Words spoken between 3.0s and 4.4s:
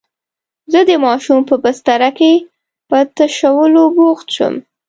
تشولو بوخت